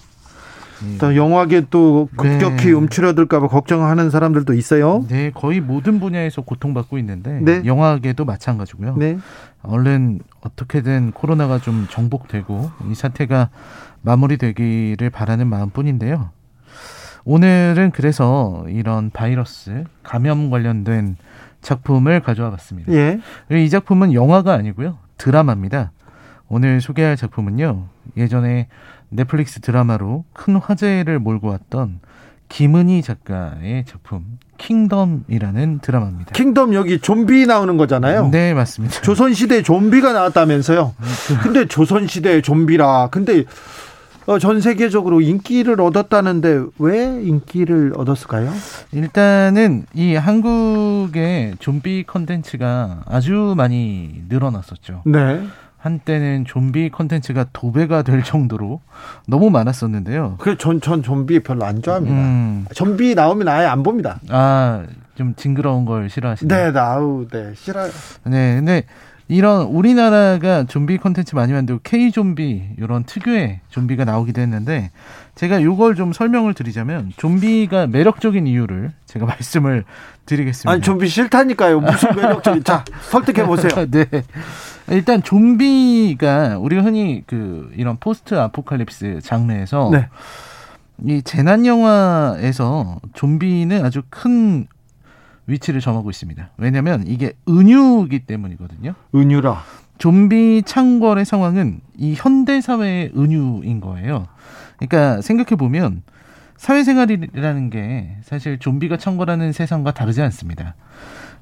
[0.86, 0.98] 예.
[0.98, 2.72] 또 영화계 또 급격히 네.
[2.74, 5.06] 움츠러들까봐 걱정하는 사람들도 있어요.
[5.08, 7.62] 네, 거의 모든 분야에서 고통받고 있는데 네.
[7.66, 8.98] 영화계도 마찬가지고요.
[8.98, 9.18] 네.
[9.64, 13.50] 얼른 어떻게든 코로나가 좀 정복되고 이 사태가
[14.02, 16.30] 마무리되기를 바라는 마음뿐인데요.
[17.26, 21.18] 오늘은 그래서 이런 바이러스 감염 관련된
[21.62, 22.94] 작품을 가져와 봤습니다.
[22.94, 23.20] 예.
[23.52, 25.00] 이 작품은 영화가 아니고요.
[25.18, 25.92] 드라마입니다.
[26.48, 27.88] 오늘 소개할 작품은요.
[28.16, 28.68] 예전에
[29.10, 32.00] 넷플릭스 드라마로 큰 화제를 몰고 왔던
[32.50, 36.32] 김은희 작가의 작품 킹덤이라는 드라마입니다.
[36.34, 38.30] 킹덤 여기 좀비 나오는 거잖아요.
[38.30, 39.02] 네, 맞습니다.
[39.02, 40.94] 조선시대 좀비가 나왔다면서요.
[41.42, 43.10] 근데 조선시대 좀비라.
[43.12, 43.46] 근데 어,
[44.40, 48.52] 전 세계적으로 인기를 얻었다는데 왜 인기를 얻었을까요?
[48.92, 55.04] 일단은 이 한국의 좀비 컨텐츠가 아주 많이 늘어났었죠.
[55.06, 55.46] 네.
[55.78, 58.82] 한때는 좀비 컨텐츠가 도배가 될 정도로
[59.28, 60.38] 너무 많았었는데요.
[60.40, 62.16] 그래 전, 전 좀비 별로 안 좋아합니다.
[62.16, 64.20] 음, 좀비 나오면 아예 안 봅니다.
[64.30, 64.84] 아,
[65.14, 66.66] 좀 징그러운 걸 싫어하시나요?
[66.66, 67.92] 네, 나우, 네, 싫어요.
[68.24, 68.86] 네, 근데
[69.28, 74.92] 이런 우리나라가 좀비 콘텐츠 많이 만들고 K 좀비 이런 특유의 좀비가 나오기도 했는데
[75.34, 79.84] 제가 이걸 좀 설명을 드리자면 좀비가 매력적인 이유를 제가 말씀을
[80.28, 80.72] 드리겠습니다.
[80.72, 81.80] 아니, 좀비 싫다니까요.
[81.82, 82.64] 무슨 매력적인.
[82.64, 83.72] 자, 설득해 보세요.
[83.90, 84.06] 네.
[84.90, 90.08] 일단 좀비가 우리가 흔히 그 이런 포스트 아포칼립스 장르에서 네.
[91.04, 94.68] 이 재난 영화에서 좀비는 아주 큰
[95.48, 96.50] 위치를 점하고 있습니다.
[96.58, 98.94] 왜냐하면 이게 은유이기 때문이거든요.
[99.14, 99.62] 은유라.
[99.98, 104.28] 좀비 창궐의 상황은 이 현대 사회의 은유인 거예요.
[104.78, 106.02] 그러니까 생각해 보면
[106.58, 110.76] 사회생활이라는 게 사실 좀비가 창궐하는 세상과 다르지 않습니다.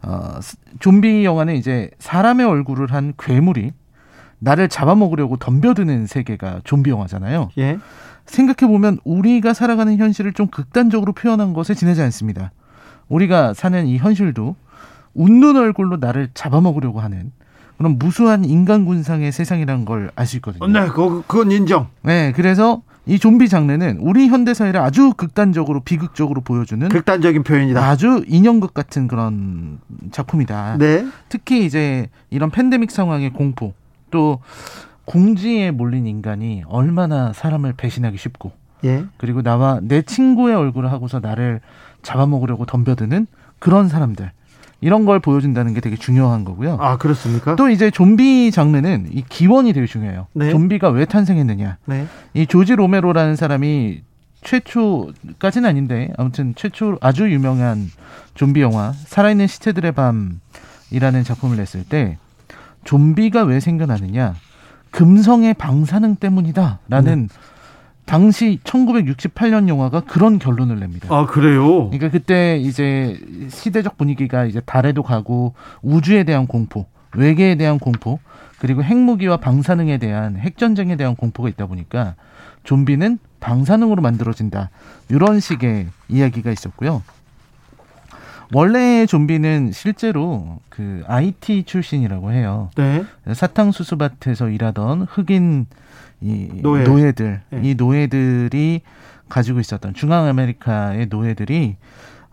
[0.02, 3.72] 어, 스- 좀비 영화는 이제 사람의 얼굴을 한 괴물이
[4.39, 7.50] 나를 잡아먹으려고 덤벼드는 세계가 좀비 영화잖아요.
[7.58, 7.78] 예.
[8.26, 12.52] 생각해 보면 우리가 살아가는 현실을 좀 극단적으로 표현한 것에 지내지 않습니다.
[13.10, 14.56] 우리가 사는 이 현실도
[15.13, 17.32] 웃는 얼굴로 나를 잡아먹으려고 하는
[17.78, 20.68] 그런 무수한 인간 군상의 세상이라는 걸알 수 있거든요.
[20.68, 21.88] 네, 그거, 그건 인정.
[22.02, 27.84] 네, 그래서 이 좀비 장르는 우리 현대 사회를 아주 극단적으로 비극적으로 보여주는 극단적인 표현이다.
[27.84, 29.80] 아주 인형극 같은 그런
[30.12, 30.78] 작품이다.
[30.78, 31.06] 네.
[31.28, 33.74] 특히 이제 이런 팬데믹 상황의 공포
[34.10, 34.39] 또
[35.06, 38.54] 궁지에 몰린 인간이 얼마나 사람을 배신하기 쉽고
[38.86, 39.06] 예.
[39.18, 41.60] 그리고 나와 내 친구의 얼굴을 하고서 나를
[42.04, 43.28] 잡아먹으려고 덤벼드는
[43.60, 44.32] 그런 사람들
[44.82, 46.78] 이런 걸 보여준다는 게 되게 중요한 거고요.
[46.82, 47.56] 아 그렇습니까?
[47.56, 50.28] 또 이제 좀비 장르는 이 기원이 되게 중요해요.
[50.34, 50.52] 네.
[50.52, 51.78] 좀비가 왜 탄생했느냐.
[51.86, 52.06] 네.
[52.34, 54.02] 이 조지 로메로라는 사람이
[54.44, 57.89] 최초까지는 아닌데 아무튼 최초 아주 유명한
[58.36, 62.18] 좀비 영화 살아있는 시체들의 밤이라는 작품을 냈을 때
[62.84, 64.36] 좀비가 왜 생겨나느냐
[64.92, 67.30] 금성의 방사능 때문이다라는
[68.06, 71.08] 당시 1968년 영화가 그런 결론을 냅니다.
[71.10, 71.89] 아 그래요.
[71.89, 76.86] 그러니까 그때 이제 시대적 분위기가 이제 달에도 가고 우주에 대한 공포,
[77.16, 78.20] 외계에 대한 공포,
[78.60, 82.16] 그리고 핵무기와 방사능에 대한 핵전쟁에 대한 공포가 있다 보니까
[82.63, 84.70] 좀비는 방사능으로 만들어진다.
[85.10, 87.04] 이런 식의 이야기가 있었고요.
[88.54, 92.70] 원래 좀비는 실제로 그 IT 출신이라고 해요.
[92.76, 93.04] 네.
[93.32, 95.66] 사탕수수밭에서 일하던 흑인
[96.24, 96.84] 이 노예.
[96.84, 97.12] 노예.
[97.12, 97.62] 들 네.
[97.64, 98.82] 이 노예들이
[99.30, 101.76] 가지고 있었던 중앙 아메리카의 노예들이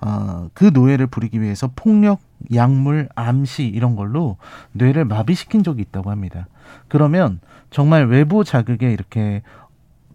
[0.00, 2.20] 어, 그 노예를 부리기 위해서 폭력,
[2.55, 4.37] 약물, 암시 이런 걸로
[4.72, 6.46] 뇌를 마비시킨 적이 있다고 합니다.
[6.88, 9.42] 그러면 정말 외부 자극에 이렇게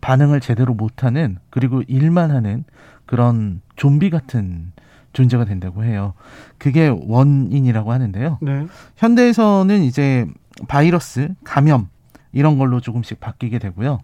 [0.02, 2.64] 반응을 제대로 못하는 그리고 일만 하는
[3.06, 4.72] 그런 좀비 같은
[5.14, 6.14] 존재가 된다고 해요.
[6.58, 8.40] 그게 원인이라고 하는데요.
[8.42, 8.68] 네.
[8.98, 10.26] 현대에서는 이제
[10.68, 11.90] 바이러스, 감염
[12.36, 14.02] 이런 걸로 조금씩 바뀌게 되고요.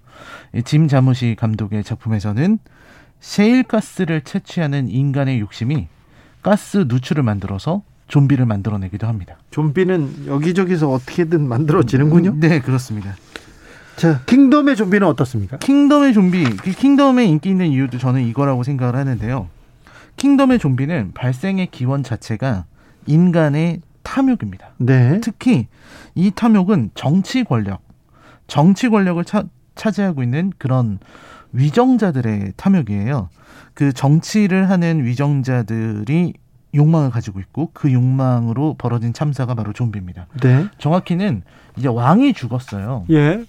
[0.56, 2.58] 이짐 자무시 감독의 작품에서는
[3.20, 5.88] 셰일가스를 채취하는 인간의 욕심이
[6.42, 9.38] 가스 누출을 만들어서 좀비를 만들어내기도 합니다.
[9.52, 12.36] 좀비는 여기저기서 어떻게든 만들어지는군요.
[12.38, 13.16] 네, 그렇습니다.
[13.98, 15.58] 자, 킹덤의 좀비는 어떻습니까?
[15.58, 19.50] 킹덤의 좀비, 그 킹덤의 인기 있는 이유도 저는 이거라고 생각을 하는데요.
[20.16, 22.66] 킹덤의 좀비는 발생의 기원 자체가
[23.08, 24.72] 인간의 탐욕입니다.
[24.78, 25.20] 네.
[25.22, 25.68] 특히
[26.16, 27.82] 이 탐욕은 정치 권력,
[28.52, 31.00] 정치 권력을 차, 차지하고 있는 그런
[31.54, 33.30] 위정자들의 탐욕이에요.
[33.74, 36.34] 그 정치를 하는 위정자들이
[36.76, 40.28] 욕망을 가지고 있고 그 욕망으로 벌어진 참사가 바로 좀비입니다.
[40.42, 40.68] 네.
[40.80, 41.44] 정확히는
[41.78, 43.06] 이제 왕이 죽었어요.
[43.12, 43.46] 예.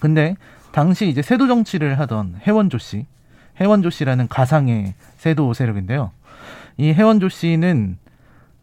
[0.00, 0.34] 근데
[0.72, 3.04] 당시 이제 세도 정치를 하던 해원조 씨,
[3.60, 6.10] 해원조 씨라는 가상의 세도 세력인데요.
[6.78, 7.98] 이 해원조 씨는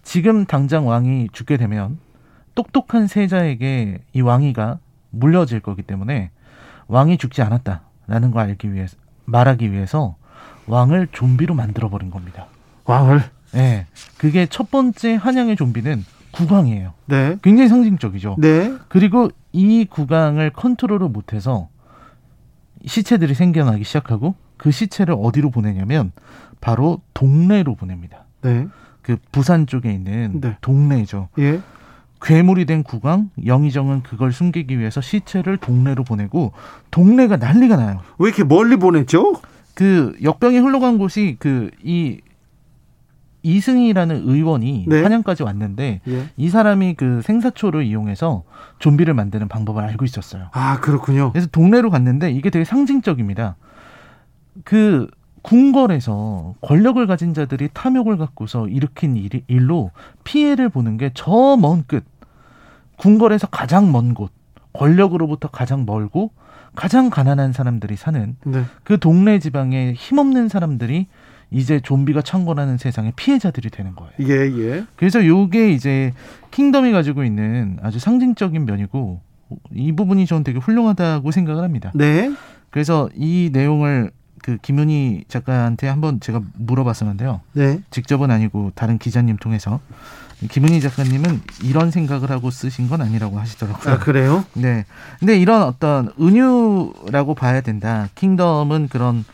[0.02, 2.00] 지금 당장 왕이 죽게 되면
[2.56, 4.80] 똑똑한 세자에게 이 왕위가
[5.10, 6.32] 물려질 거기 때문에
[6.88, 10.16] 왕이 죽지 않았다라는 걸 알기 위해서 말하기 위해서
[10.68, 12.48] 왕을 좀비로 만들어 버린 겁니다.
[12.86, 13.22] 왕을.
[13.56, 13.86] 예.
[14.18, 16.94] 그게 첫 번째 한양의 좀비는 국왕이에요.
[17.06, 17.38] 네.
[17.42, 18.36] 굉장히 상징적이죠.
[18.40, 18.76] 네.
[18.88, 21.70] 그리고 이 구강을 컨트롤을 못해서
[22.86, 26.12] 시체들이 생겨나기 시작하고 그 시체를 어디로 보내냐면
[26.62, 28.26] 바로 동네로 보냅니다.
[28.42, 28.68] 네.
[29.02, 30.58] 그 부산 쪽에 있는 네.
[30.62, 31.30] 동네죠.
[31.40, 31.62] 예.
[32.22, 36.52] 괴물이 된 국왕 영의정은 그걸 숨기기 위해서 시체를 동네로 보내고
[36.92, 38.02] 동네가 난리가 나요.
[38.18, 39.34] 왜 이렇게 멀리 보냈죠?
[39.74, 42.20] 그 역병이 흘러간 곳이 그 이
[43.44, 45.02] 이승희라는 의원이 네.
[45.02, 46.30] 한양까지 왔는데 예.
[46.36, 48.44] 이 사람이 그 생사초를 이용해서
[48.80, 50.50] 좀비를 만드는 방법을 알고 있었어요.
[50.52, 51.32] 아, 그렇군요.
[51.32, 53.56] 그래서 동네로 갔는데 이게 되게 상징적입니다.
[54.66, 55.08] 그
[55.42, 59.92] 궁궐에서 권력을 가진 자들이 탐욕을 갖고서 일으킨 일, 일로
[60.24, 62.04] 피해를 보는 게 저 먼 끝.
[62.98, 64.32] 궁궐에서 가장 먼 곳,
[64.74, 66.32] 권력으로부터 가장 멀고
[66.76, 68.64] 가장 가난한 사람들이 사는 네.
[68.84, 71.08] 그 동네 지방에 힘없는 사람들이
[71.52, 74.12] 이제 좀비가 창궐하는 세상의 피해자들이 되는 거예요.
[74.22, 74.86] 예, 예.
[74.96, 76.14] 그래서 요게 이제
[76.52, 79.20] 킹덤이 가지고 있는 아주 상징적인 면이고
[79.74, 81.92] 이 부분이 저는 되게 훌륭하다고 생각을 합니다.
[81.96, 82.32] 네.
[82.70, 87.42] 그래서 이 내용을 그 김윤희 작가한테 한번 제가 물어봤었는데요.
[87.54, 87.82] 네.
[87.92, 89.80] 직접은 아니고 다른 기자님 통해서
[90.48, 93.94] 김은희 작가님은 이런 생각을 하고 쓰신 건 아니라고 하시더라고요.
[93.94, 94.46] 아, 그래요?
[94.54, 94.86] 네.
[95.20, 98.08] 근데 이런 어떤 은유라고 봐야 된다.
[98.16, 99.26] 킹덤은 그런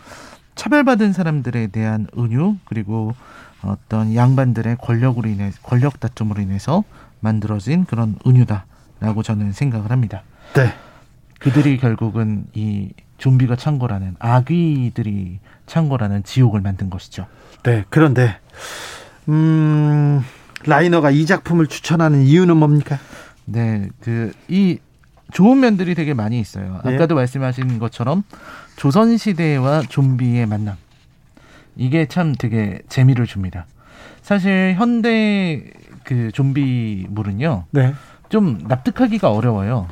[0.55, 3.13] 차별받은 사람들에 대한 은유 그리고
[3.61, 6.83] 어떤 양반들의 권력으로 인해 권력 다툼으로 인해서
[7.19, 10.23] 만들어진 그런 은유다라고 저는 생각을 합니다.
[10.55, 10.73] 네.
[11.39, 17.27] 그들이 결국은 이 좀비가 창궐하는 아귀들이 창궐하는 지옥을 만든 것이죠.
[17.63, 17.85] 네.
[17.89, 18.37] 그런데
[19.29, 20.23] 음,
[20.65, 22.99] 라이너가 이 작품을 추천하는 이유는 뭡니까?
[23.45, 24.79] 네, 그 이
[25.31, 26.81] 좋은 면들이 되게 많이 있어요.
[26.85, 26.95] 네.
[26.95, 28.23] 아까도 말씀하신 것처럼
[28.75, 30.75] 조선 시대와 좀비의 만남
[31.75, 33.65] 이게 참 되게 재미를 줍니다.
[34.21, 35.63] 사실 현대
[36.03, 37.93] 그 좀비물은요 네.
[38.29, 39.87] 좀 납득하기가 어려워요.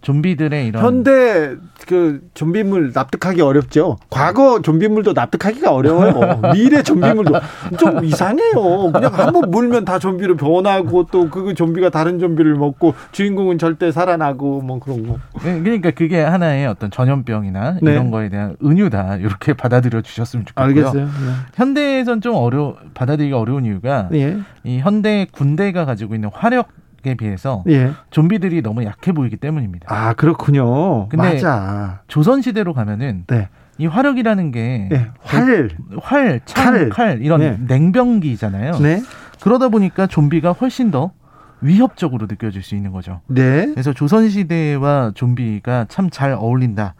[0.00, 1.56] 좀비들의 이런 현대
[1.86, 3.96] 그 좀비물 납득하기 어렵죠.
[4.10, 6.40] 과거 좀비물도 납득하기가 어려워요.
[6.54, 7.32] 미래 좀비물도
[7.78, 8.92] 좀 이상해요.
[8.92, 14.62] 그냥 한번 물면 다 좀비로 변하고 또 그 좀비가 다른 좀비를 먹고 주인공은 절대 살아나고
[14.62, 15.18] 뭐 그런 거.
[15.44, 17.92] 네, 그러니까 그게 하나의 어떤 전염병이나 네.
[17.92, 20.64] 이런 거에 대한 은유다 이렇게 받아들여 주셨으면 좋겠고요.
[20.86, 21.08] 알겠어요.
[21.54, 24.38] 현대에선 좀 어려 받아들이기가 어려운 이유가 예.
[24.64, 26.68] 이 현대 군대가 가지고 있는 화력
[27.06, 27.92] 에 비해서 예.
[28.10, 29.86] 좀비들이 너무 약해 보이기 때문입니다.
[29.88, 31.08] 아 그렇군요.
[31.08, 32.00] 근데- 맞아.
[32.08, 33.48] 조선 시대로 가면은 네.
[33.78, 35.06] 이 화력이라는 게 네.
[35.20, 35.68] 활.
[36.02, 36.88] 활, 창, 칼.
[36.88, 37.56] 칼, 이런 네.
[37.68, 38.78] 냉병기잖아요.
[38.80, 39.00] 네.
[39.40, 41.12] 그러다 보니까 좀비가 훨씬 더
[41.60, 43.20] 위협적으로 느껴질 수 있는 거죠.
[43.28, 43.66] 네.
[43.72, 46.94] 그래서 조선 시대와 좀비가 참 잘 어울린다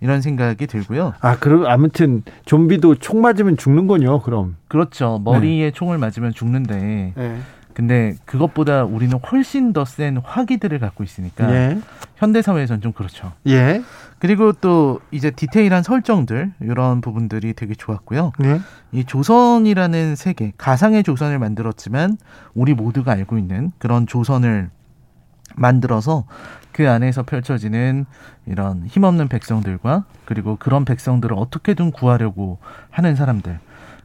[0.00, 1.12] 이런 생각이 들고요.
[1.20, 4.20] 아, 그럼 아무튼 좀비도 총 맞으면 죽는군요.
[4.22, 4.56] 그럼.
[4.68, 5.20] 그렇죠.
[5.24, 7.38] 머리에 총을 맞으면 죽는데 네.
[7.74, 11.78] 근데 그것보다 우리는 훨씬 더 센 화기들을 갖고 있으니까 예.
[12.16, 13.32] 현대 사회에선 좀 그렇죠.
[13.46, 13.82] 예.
[14.18, 18.32] 그리고 또 이제 디테일한 설정들 이런 부분들이 되게 좋았고요.
[18.38, 18.60] 네.
[18.92, 22.16] 이 조선이라는 세계, 가상의 조선을 만들었지만
[22.54, 24.70] 우리 모두가 알고 있는 그런 조선을
[25.56, 26.24] 만들어서
[26.70, 28.06] 그 안에서 펼쳐지는
[28.46, 32.58] 이런 힘없는 백성들과 그리고 그런 백성들을 어떻게든 구하려고
[32.90, 33.58] 하는 사람들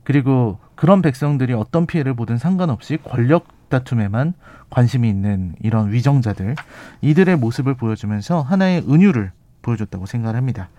[0.03, 4.33] 그리고 그런 백성들이 어떤 피해를 보든 상관없이 권력 다툼에만
[4.69, 6.55] 관심이 있는 이런 위정자들
[7.01, 10.69] 이들의 모습을 보여주면서 하나의 은유를 보여줬다고 생각을 합니다.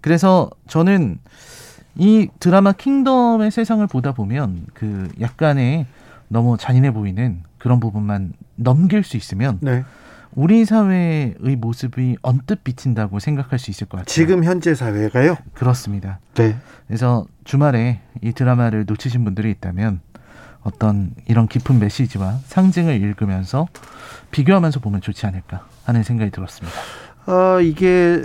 [0.00, 1.18] 그래서 저는
[1.96, 5.86] 이 드라마 킹덤의 세상을 보다 보면 그 약간의
[6.28, 9.84] 너무 잔인해 보이는 그런 부분만 넘길 수 있으면 네.
[10.34, 14.06] 우리 사회의 모습이 언뜻 비친다고 생각할 수 있을 것 같아요.
[14.06, 15.36] 지금 현재 사회가요?
[15.54, 16.18] 그렇습니다.
[16.34, 16.56] 네.
[16.88, 20.00] 그래서 주말에 이 드라마를 놓치신 분들이 있다면
[20.64, 23.68] 어떤 이런 깊은 메시지와 상징을 읽으면서
[24.30, 26.76] 비교하면서 보면 좋지 않을까 하는 생각이 들었습니다.
[27.26, 28.22] 어, 이게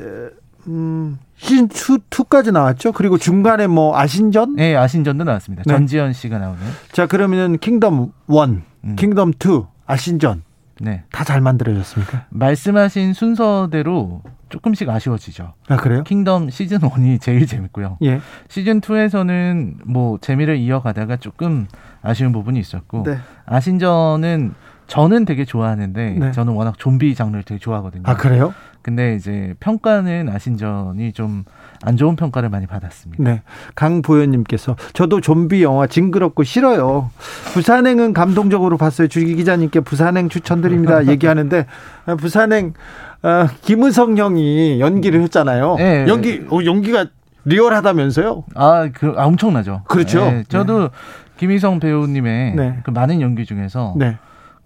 [0.67, 1.67] 음, 시즌 2,
[2.09, 2.91] 2까지 나왔죠.
[2.91, 4.55] 그리고 중간에 뭐 아신전?
[4.55, 5.63] 네, 아신전도 나왔습니다.
[5.65, 5.73] 네.
[5.73, 6.59] 전지현 씨가 나오는.
[6.91, 8.95] 자, 그러면은 킹덤 1, 음.
[8.95, 10.43] 킹덤 2, 아신전
[10.81, 11.03] 네.
[11.11, 12.25] 다 잘 만들어졌습니까?
[12.29, 15.53] 말씀하신 순서대로 조금씩 아쉬워지죠.
[15.67, 16.03] 아, 그래요?
[16.03, 17.97] 킹덤 시즌 1이 제일 재밌고요.
[18.03, 18.19] 예.
[18.47, 21.67] 시즌 2에서는 뭐 재미를 이어가다가 조금
[22.01, 23.17] 아쉬운 부분이 있었고 네.
[23.45, 24.53] 아신전은
[24.87, 26.31] 저는 되게 좋아하는데 네.
[26.31, 28.03] 저는 워낙 좀비 장르를 되게 좋아하거든요.
[28.05, 28.53] 아, 그래요?
[28.81, 31.45] 근데 이제 평가는 아신전이 좀
[31.81, 33.23] 안 좋은 평가를 많이 받았습니다.
[33.23, 33.41] 네.
[33.75, 37.09] 강보현님께서 저도 좀비 영화 징그럽고 싫어요.
[37.53, 39.07] 부산행은 감동적으로 봤어요.
[39.07, 41.05] 주기 기자님께 부산행 추천드립니다.
[41.07, 41.65] 얘기하는데
[42.05, 42.73] 아, 부산행
[43.21, 45.75] 아, 김은성 형이 연기를 했잖아요.
[45.77, 46.05] 네.
[46.07, 47.05] 연기 어, 연기가
[47.45, 48.43] 리얼하다면서요?
[48.55, 49.83] 아, 그, 아, 엄청나죠.
[49.87, 50.19] 그렇죠.
[50.25, 50.89] 네, 저도
[51.37, 52.79] 김희성 배우님의 네.
[52.83, 54.17] 그 많은 연기 중에서 네.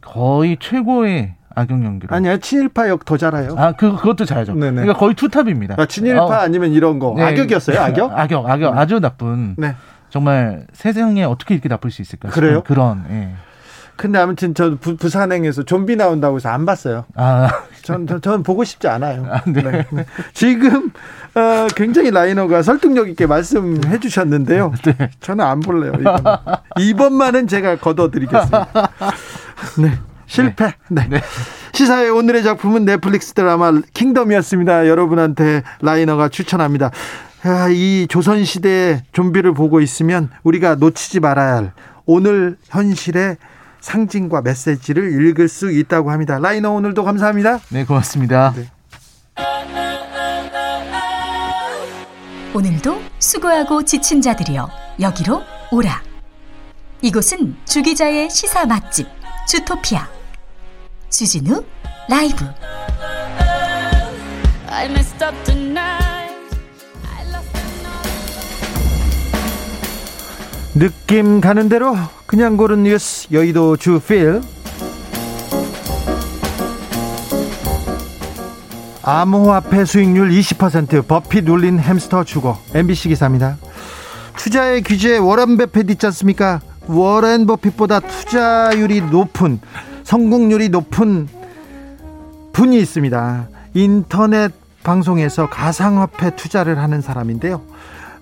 [0.01, 2.15] 거의 최고의 악역 연기로.
[2.15, 3.55] 아니야 친일파 역 더 잘해요.
[3.57, 4.53] 아, 그, 그것도 잘하죠.
[4.55, 4.71] 네네.
[4.81, 5.75] 그러니까 거의 투탑입니다.
[5.77, 7.23] 아, 친일파 어, 아니면 이런 거 네.
[7.23, 7.79] 악역이었어요.
[7.79, 8.11] 악역?
[8.17, 8.77] 악역, 악역.
[8.77, 9.55] 아주 나쁜.
[9.57, 9.75] 네.
[10.09, 12.29] 정말 세상에 어떻게 이렇게 나쁠 수 있을까?
[12.29, 12.61] 그래요?
[12.63, 13.29] 그런, 예.
[13.95, 17.05] 근데 아무튼 저 부, 부산행에서 좀비 나온다고 해서 안 봤어요.
[17.15, 17.47] 아,
[17.83, 19.27] 전, 전, 전 보고 싶지 않아요.
[19.45, 19.85] 네.
[19.91, 20.05] 네.
[20.33, 20.91] 지금
[21.35, 24.73] 어, 굉장히 라이너가 설득력 있게 말씀해 주셨는데요.
[24.83, 25.11] 네.
[25.19, 25.93] 저는 안 볼래요.
[25.99, 26.23] 이번.
[26.79, 28.67] 이번만은 제가 걷어드리겠습니다.
[29.79, 29.99] 네.
[30.25, 30.73] 실패.
[30.89, 31.07] 네.
[31.73, 34.87] 시사의 오늘의 작품은 넷플릭스 드라마 킹덤이었습니다.
[34.87, 36.91] 여러분한테 라이너가 추천합니다.
[37.43, 41.73] 아, 이 조선시대의 좀비를 보고 있으면 우리가 놓치지 말아야 할
[42.05, 43.37] 오늘 현실의
[43.83, 46.39] 상징과 메시지를 읽을 수 있다고 합니다.
[46.39, 47.59] 라이너 오늘도 감사합니다.
[47.69, 48.53] 네, 고맙습니다.
[48.55, 48.71] 네.
[52.53, 54.69] 오늘도 수고하고 지친 자들이여
[55.01, 55.41] 여기로
[55.71, 56.01] 오라.
[57.01, 59.07] 이곳은 주기자의 시사 맛집
[59.49, 60.07] 주토피아
[61.09, 61.61] 주진우
[62.07, 62.45] 라이브
[70.75, 74.41] 느낌 가는 대로 그냥 고른 뉴스 여의도 주필
[79.03, 83.57] 암호화폐 수익률 20% 버피 눌린 햄스터 주고 MBC 기사입니다.
[84.37, 86.61] 투자의 규제 워런 버핏 있지 않습니까?
[86.87, 89.59] 워렌 버핏보다 투자율이 높은
[90.03, 91.27] 성공률이 높은
[92.53, 93.47] 분이 있습니다.
[93.75, 94.51] 인터넷
[94.83, 97.61] 방송에서 가상화폐 투자를 하는 사람인데요.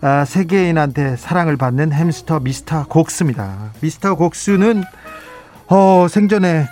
[0.02, 3.72] 아, 세계인한테 사랑을 받는 햄스터 미스터 곡스입니다.
[3.82, 4.84] 미스터 곡스는
[5.68, 6.68] 어, 생전에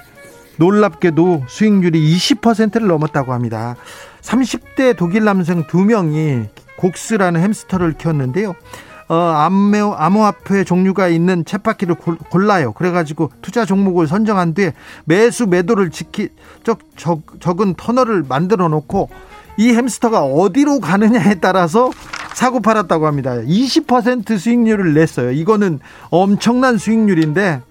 [0.58, 3.76] 놀랍게도 수익률이 20%를 넘었다고 합니다.
[4.22, 6.46] 30대 독일 남성 두 명이
[6.78, 8.56] 곡스라는 햄스터를 키웠는데요.
[9.10, 12.74] 어, 암호, 암호화폐 종류가 있는 챗바퀴를 골- 골라요.
[12.74, 14.74] 그래가지고 투자 종목을 선정한 뒤에
[15.06, 16.30] 매수 매도를 지키
[16.64, 19.10] 적, 적, 적은 터널을 만들어 놓고
[19.60, 21.92] 이 햄스터가 어디로 가느냐에 따라서
[22.34, 23.34] 사고 팔았다고 합니다.
[23.34, 25.32] 20% 수익률을 냈어요.
[25.32, 27.62] 이거는 엄청난 수익률인데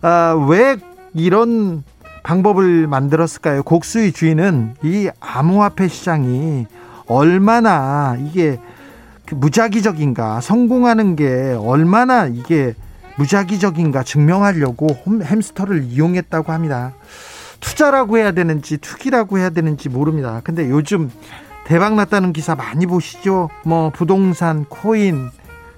[0.00, 0.76] 아, 왜
[1.14, 1.84] 이런
[2.24, 3.62] 방법을 만들었을까요?
[3.62, 6.66] 곡수의 주인은 이 암호화폐 시장이
[7.06, 8.58] 얼마나 이게
[9.24, 12.74] 그 무작위적인가 성공하는 게 얼마나 이게
[13.16, 16.92] 무작위적인가 증명하려고 홈- 햄스터를 이용했다고 합니다.
[17.62, 20.42] 투자라고 해야 되는지 투기라고 해야 되는지 모릅니다.
[20.44, 21.10] 근데 요즘
[21.64, 23.48] 대박 났다는 기사 많이 보시죠?
[23.64, 25.30] 뭐 부동산, 코인,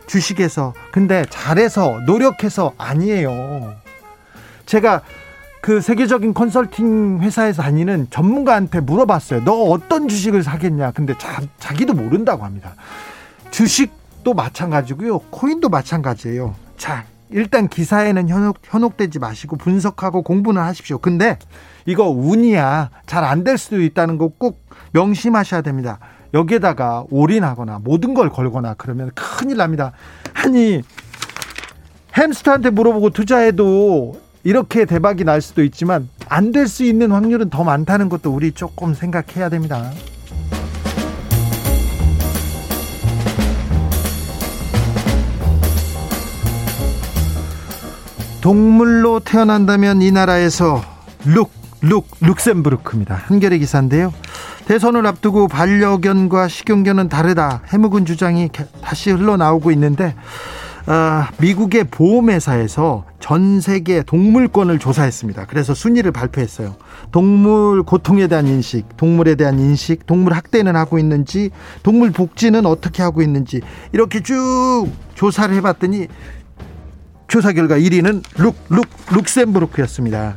[0.06, 3.74] 주식에서 근데 잘해서 노력해서 아니에요.
[4.66, 5.02] 제가
[5.60, 9.44] 그 세계적인 컨설팅 회사에 다니는 전문가한테 물어봤어요.
[9.44, 10.90] 너 어떤 주식을 사겠냐?
[10.92, 12.74] 근데 자, 자기도 모른다고 합니다.
[13.50, 15.20] 주식도 마찬가지고요.
[15.30, 16.54] 코인도 마찬가지예요.
[16.76, 20.98] 자, 일단 기사에는 현혹, 현혹되지 마시고 분석하고 공부는 하십시오.
[20.98, 21.38] 근데
[21.86, 22.90] 이거 운이야.
[23.06, 25.98] 잘 안 될 수도 있다는 거 꼭 명심하셔야 됩니다.
[26.32, 29.92] 여기에다가 올인하거나 모든 걸 걸거나 그러면 큰일 납니다.
[30.34, 30.82] 아니,
[32.16, 38.08] 햄스터한테 물어보고 투자해도 이렇게 대박이 날 수도 있지만 안 될 수 있는 확률은 더 많다는
[38.08, 39.90] 것도 우리 조금 생각해야 됩니다.
[48.40, 50.82] 동물로 태어난다면 이 나라에서
[51.24, 51.50] 룩,
[51.84, 53.14] 룩, 룩셈부르크입니다.
[53.14, 54.12] 한겨레 기사인데요.
[54.66, 57.60] 대선을 앞두고 반려견과 식용견은 다르다.
[57.72, 60.14] 해묵은 주장이 개- 다시 흘러나오고 있는데,
[60.86, 65.46] 아, 미국의 보험회사에서 전 세계 동물권을 조사했습니다.
[65.46, 66.76] 그래서 순위를 발표했어요.
[67.10, 71.50] 동물 고통에 대한 인식, 동물에 대한 인식, 동물 학대는 하고 있는지,
[71.82, 73.60] 동물 복지는 어떻게 하고 있는지,
[73.92, 76.08] 이렇게 쭉 조사를 해봤더니
[77.28, 80.36] 조사 결과 1위는 룩, 룩, 룩셈부르크였습니다.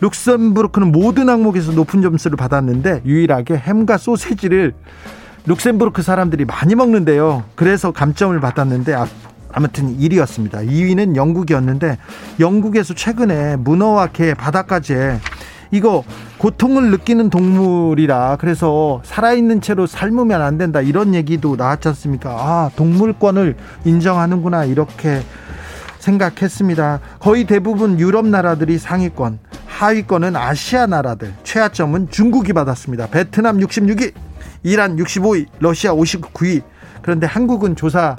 [0.00, 4.74] 룩셈부르크는 모든 항목에서 높은 점수를 받았는데 유일하게 햄과 소세지를
[5.46, 7.44] 룩셈부르크 사람들이 많이 먹는데요.
[7.54, 9.06] 그래서 감점을 받았는데 아,
[9.52, 10.66] 아무튼 1위였습니다.
[10.66, 11.98] 2위는 영국이었는데
[12.38, 14.94] 영국에서 최근에 문어와 게, 바닷가재
[15.72, 16.04] 이거
[16.38, 22.30] 고통을 느끼는 동물이라 그래서 살아있는 채로 삶으면 안 된다 이런 얘기도 나왔지 않습니까?
[22.30, 25.22] 아 동물권을 인정하는구나 이렇게
[26.00, 27.00] 생각했습니다.
[27.20, 33.06] 거의 대부분 유럽 나라들이 상위권, 하위권은 아시아 나라들, 최하점은 중국이 받았습니다.
[33.08, 34.12] 베트남 66위,
[34.62, 36.62] 이란 65위, 러시아 59위.
[37.02, 38.16] 그런데 한국은 조사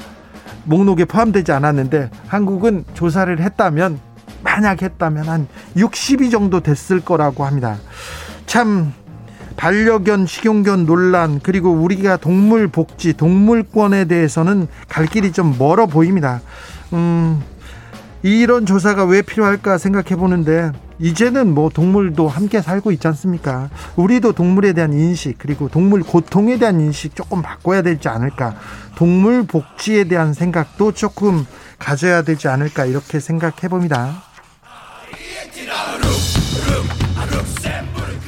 [0.63, 3.99] 목록에 포함되지 않았는데 한국은 조사를 했다면
[4.43, 7.77] 만약 했다면 한 60위 정도 됐을 거라고 합니다.
[8.45, 8.93] 참
[9.57, 16.41] 반려견, 식용견 논란 그리고 우리가 동물 복지, 동물권에 대해서는 갈 길이 좀 멀어 보입니다.
[16.93, 17.41] 음,
[18.23, 23.69] 이런 조사가 왜 필요할까 생각해 보는데 이제는 뭐 동물도 함께 살고 있지 않습니까?
[23.95, 28.53] 우리도 동물에 대한 인식 그리고 동물 고통에 대한 인식 조금 바꿔야 되지 않을까?
[28.95, 31.45] 동물 복지에 대한 생각도 조금
[31.79, 34.21] 가져야 되지 않을까 이렇게 생각해 봅니다.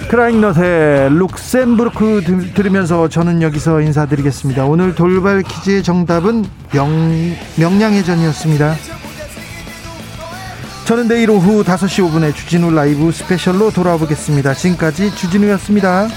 [0.09, 4.65] 크라잉넛의 룩셈부르크 들- 들으면서 저는 여기서 인사드리겠습니다.
[4.65, 6.89] 오늘 돌발 퀴즈의 정답은 명,
[7.57, 8.75] 명량해전이었습니다.
[10.85, 14.53] 저는 내일 오후 5시 5분에 주진우 라이브 스페셜로 돌아오겠습니다.
[14.53, 16.09] 지금까지 주진우였습니다.